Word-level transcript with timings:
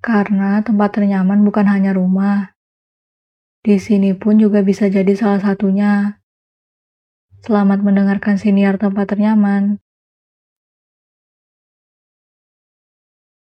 Karena 0.00 0.64
tempat 0.64 0.96
ternyaman 0.96 1.44
bukan 1.44 1.68
hanya 1.68 1.92
rumah. 1.92 2.56
Di 3.60 3.76
sini 3.76 4.16
pun 4.16 4.40
juga 4.40 4.64
bisa 4.64 4.88
jadi 4.88 5.12
salah 5.12 5.36
satunya. 5.36 6.16
Selamat 7.44 7.84
mendengarkan 7.84 8.40
siniar 8.40 8.80
tempat 8.80 9.12
ternyaman. 9.12 9.76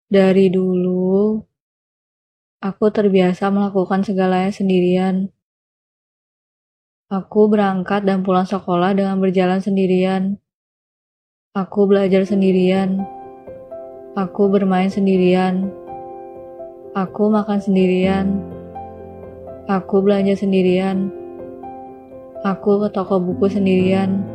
Dari 0.08 0.48
dulu, 0.48 1.44
aku 2.64 2.86
terbiasa 2.96 3.52
melakukan 3.52 4.08
segalanya 4.08 4.52
sendirian. 4.56 5.28
Aku 7.12 7.52
berangkat 7.52 8.08
dan 8.08 8.24
pulang 8.24 8.48
sekolah 8.48 8.96
dengan 8.96 9.20
berjalan 9.20 9.60
sendirian. 9.60 10.40
Aku 11.52 11.92
belajar 11.92 12.24
sendirian. 12.24 13.04
Aku 14.16 14.48
bermain 14.48 14.88
sendirian. 14.88 15.87
Aku 16.98 17.30
makan 17.30 17.62
sendirian. 17.62 18.42
Aku 19.70 20.02
belanja 20.02 20.34
sendirian. 20.34 21.14
Aku 22.42 22.82
ke 22.82 22.90
toko 22.90 23.22
buku 23.22 23.46
sendirian. 23.54 24.26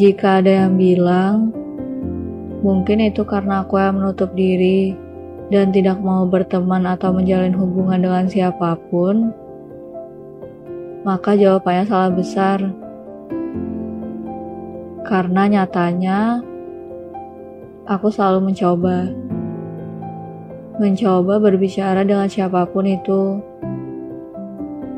Jika 0.00 0.40
ada 0.40 0.64
yang 0.64 0.80
bilang, 0.80 1.52
mungkin 2.64 3.04
itu 3.04 3.20
karena 3.28 3.68
aku 3.68 3.76
yang 3.76 4.00
menutup 4.00 4.32
diri 4.32 4.96
dan 5.52 5.76
tidak 5.76 6.00
mau 6.00 6.24
berteman 6.24 6.88
atau 6.88 7.12
menjalin 7.12 7.52
hubungan 7.52 8.00
dengan 8.00 8.24
siapa 8.24 8.80
pun, 8.88 9.28
maka 11.04 11.36
jawabannya 11.36 11.84
salah 11.84 12.12
besar. 12.16 12.58
Karena 15.04 15.52
nyatanya, 15.52 16.40
aku 17.84 18.08
selalu 18.08 18.48
mencoba 18.48 19.23
mencoba 20.74 21.38
berbicara 21.38 22.02
dengan 22.02 22.26
siapa 22.26 22.66
pun 22.66 22.82
itu, 22.82 23.38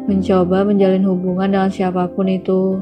mencoba 0.08 0.64
menjalin 0.64 1.04
hubungan 1.04 1.52
dengan 1.52 1.68
siapa 1.68 2.08
pun 2.08 2.32
itu. 2.32 2.80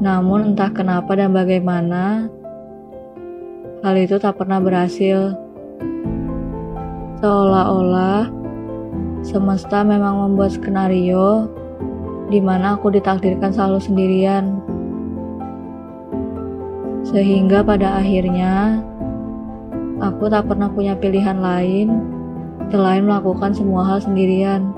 Namun, 0.00 0.52
entah 0.52 0.68
kenapa 0.72 1.16
dan 1.16 1.32
bagaimana, 1.32 2.28
hal 3.80 3.94
itu 3.96 4.20
tak 4.20 4.36
pernah 4.36 4.60
berhasil. 4.60 5.36
Seolah-olah 7.20 8.32
semesta 9.20 9.84
memang 9.84 10.24
membuat 10.24 10.56
skenario 10.56 11.52
di 12.32 12.40
mana 12.40 12.76
aku 12.76 12.92
ditakdirkan 12.92 13.52
selalu 13.52 13.80
sendirian, 13.80 14.44
sehingga 17.04 17.60
pada 17.60 18.00
akhirnya 18.00 18.80
Aku 20.00 20.32
tak 20.32 20.48
pernah 20.48 20.72
punya 20.72 20.96
pilihan 20.96 21.44
lain 21.44 21.92
selain 22.72 23.04
melakukan 23.04 23.52
semua 23.52 23.84
hal 23.84 24.00
sendirian. 24.00 24.72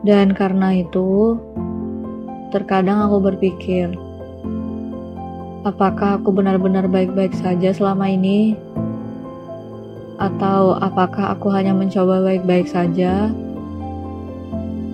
Dan 0.00 0.32
karena 0.32 0.72
itu, 0.72 1.36
terkadang 2.48 3.04
aku 3.04 3.20
berpikir, 3.20 3.92
apakah 5.68 6.16
aku 6.16 6.32
benar-benar 6.32 6.88
baik-baik 6.88 7.36
saja 7.36 7.68
selama 7.76 8.08
ini? 8.08 8.56
Atau 10.16 10.72
apakah 10.80 11.36
aku 11.36 11.52
hanya 11.52 11.76
mencoba 11.76 12.24
baik-baik 12.24 12.64
saja? 12.64 13.28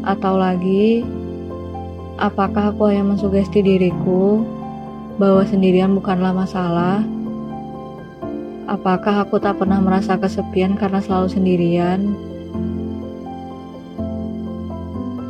Atau 0.03 0.43
lagi, 0.43 1.07
apakah 2.19 2.75
aku 2.75 2.91
hanya 2.91 3.15
mensugesti 3.15 3.63
diriku 3.63 4.43
bahwa 5.23 5.47
sendirian 5.47 5.95
bukanlah 5.95 6.35
masalah? 6.35 7.07
Apakah 8.65 9.29
aku 9.29 9.37
tak 9.37 9.61
pernah 9.61 9.77
merasa 9.77 10.17
kesepian 10.17 10.73
karena 10.73 10.97
selalu 11.05 11.29
sendirian? 11.29 12.17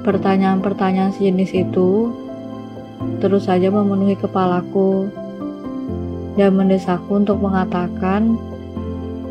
Pertanyaan-pertanyaan 0.06 1.10
sejenis 1.18 1.66
itu 1.66 2.14
terus 3.18 3.50
saja 3.50 3.74
memenuhi 3.74 4.14
kepalaku 4.14 5.10
dan 6.38 6.54
mendesakku 6.54 7.10
untuk 7.10 7.42
mengatakan 7.42 8.38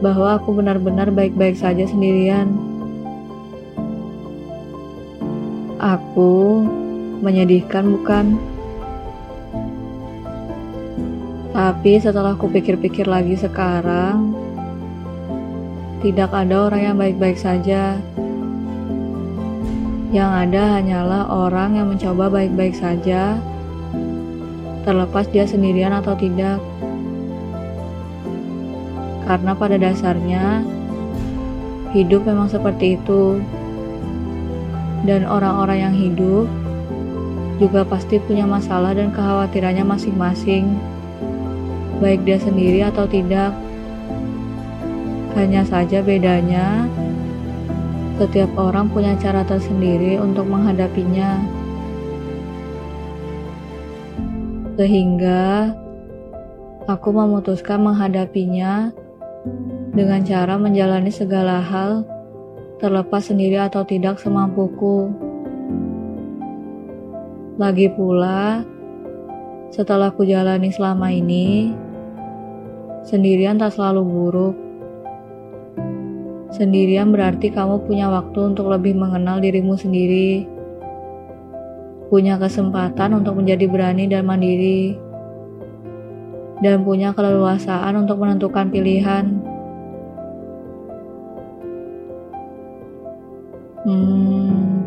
bahwa 0.03 0.35
aku 0.35 0.51
benar-benar 0.51 1.07
baik-baik 1.07 1.55
saja 1.55 1.87
sendirian. 1.87 2.51
Aku 5.79 6.59
menyedihkan, 7.23 7.87
bukan? 7.87 8.35
Tapi 11.53 12.01
setelah 12.01 12.33
aku 12.33 12.49
pikir-pikir 12.49 13.05
lagi 13.05 13.37
sekarang, 13.37 14.33
tidak 16.01 16.33
ada 16.33 16.65
orang 16.65 16.81
yang 16.81 16.97
baik-baik 16.97 17.37
saja. 17.37 18.01
Yang 20.09 20.31
ada 20.33 20.81
hanyalah 20.81 21.29
orang 21.29 21.77
yang 21.77 21.93
mencoba 21.93 22.33
baik-baik 22.33 22.73
saja, 22.73 23.37
terlepas 24.81 25.29
dia 25.29 25.45
sendirian 25.45 25.93
atau 25.93 26.17
tidak. 26.17 26.57
Karena 29.29 29.53
pada 29.53 29.77
dasarnya, 29.77 30.65
hidup 31.93 32.25
memang 32.25 32.49
seperti 32.49 32.97
itu. 32.97 33.45
Dan 35.05 35.21
orang-orang 35.29 35.85
yang 35.85 35.93
hidup 35.93 36.49
juga 37.61 37.85
pasti 37.85 38.17
punya 38.17 38.49
masalah 38.49 38.97
dan 38.97 39.13
kekhawatirannya 39.13 39.85
masing-masing 39.85 40.92
baik 41.99 42.25
dia 42.25 42.39
sendiri 42.41 42.81
atau 42.85 43.05
tidak. 43.05 43.53
Hanya 45.33 45.65
saja 45.65 45.99
bedanya, 46.05 46.85
setiap 48.21 48.53
orang 48.55 48.93
punya 48.93 49.17
cara 49.17 49.41
tersendiri 49.41 50.21
untuk 50.21 50.45
menghadapinya. 50.45 51.41
Sehingga 54.77 55.73
aku 56.85 57.09
memutuskan 57.13 57.81
menghadapinya 57.81 58.93
dengan 59.93 60.21
cara 60.25 60.57
menjalani 60.57 61.09
segala 61.13 61.61
hal 61.61 62.05
terlepas 62.81 63.29
sendiri 63.29 63.57
atau 63.61 63.85
tidak 63.85 64.19
semampuku. 64.19 65.09
Lagi 67.55 67.87
pula, 67.93 68.65
setelah 69.73 70.13
ku 70.13 70.21
jalani 70.21 70.69
selama 70.69 71.09
ini, 71.09 71.73
Sendirian 73.03 73.59
tak 73.59 73.75
selalu 73.75 74.01
buruk. 74.07 74.55
Sendirian 76.55 77.11
berarti 77.11 77.51
kamu 77.51 77.83
punya 77.83 78.07
waktu 78.07 78.55
untuk 78.55 78.71
lebih 78.71 78.95
mengenal 78.95 79.43
dirimu 79.43 79.75
sendiri. 79.75 80.47
Punya 82.07 82.39
kesempatan 82.39 83.19
untuk 83.19 83.43
menjadi 83.43 83.67
berani 83.67 84.07
dan 84.07 84.23
mandiri. 84.23 84.95
Dan 86.63 86.87
punya 86.87 87.11
keleluasaan 87.11 88.07
untuk 88.07 88.23
menentukan 88.23 88.71
pilihan. 88.71 89.35
Hmm, 93.83 94.79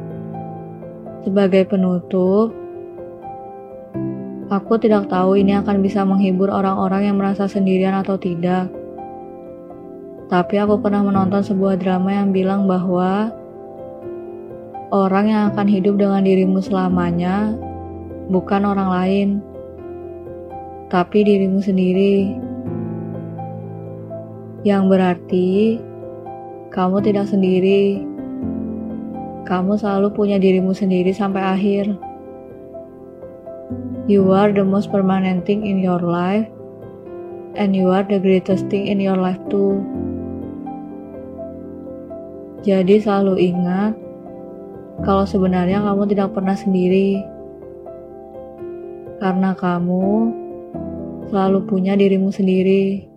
sebagai 1.20 1.68
penutup, 1.68 2.56
Aku 4.46 4.78
tidak 4.78 5.10
tahu 5.10 5.42
ini 5.42 5.58
akan 5.58 5.82
bisa 5.82 6.06
menghibur 6.06 6.46
orang-orang 6.54 7.10
yang 7.10 7.18
merasa 7.18 7.50
sendirian 7.50 7.98
atau 7.98 8.14
tidak. 8.14 8.70
Tapi 10.30 10.54
aku 10.62 10.78
pernah 10.78 11.02
menonton 11.02 11.42
sebuah 11.42 11.74
drama 11.82 12.14
yang 12.14 12.30
bilang 12.30 12.70
bahwa 12.70 13.34
orang 14.94 15.26
yang 15.26 15.42
akan 15.50 15.66
hidup 15.66 15.98
dengan 15.98 16.22
dirimu 16.22 16.62
selamanya 16.62 17.58
bukan 18.30 18.62
orang 18.70 18.86
lain, 18.86 19.28
tapi 20.94 21.26
dirimu 21.26 21.58
sendiri. 21.58 22.38
Yang 24.62 24.82
berarti 24.86 25.50
kamu 26.70 27.02
tidak 27.02 27.26
sendiri. 27.26 28.02
Kamu 29.42 29.74
selalu 29.74 30.14
punya 30.14 30.38
dirimu 30.38 30.70
sendiri 30.70 31.10
sampai 31.10 31.42
akhir. 31.42 32.14
You 34.06 34.30
are 34.30 34.54
the 34.54 34.62
most 34.62 34.94
permanent 34.94 35.42
thing 35.50 35.66
in 35.66 35.82
your 35.82 35.98
life, 35.98 36.46
and 37.58 37.74
you 37.74 37.90
are 37.90 38.06
the 38.06 38.22
greatest 38.22 38.70
thing 38.70 38.86
in 38.86 39.02
your 39.02 39.18
life 39.18 39.42
too. 39.50 39.82
Jadi 42.62 43.02
selalu 43.02 43.34
ingat 43.50 43.98
kalau 45.02 45.26
sebenarnya 45.26 45.82
kamu 45.82 46.06
tidak 46.06 46.38
pernah 46.38 46.54
sendiri. 46.54 47.18
Karena 49.18 49.58
kamu 49.58 50.06
selalu 51.26 51.58
punya 51.66 51.98
dirimu 51.98 52.30
sendiri. 52.30 53.15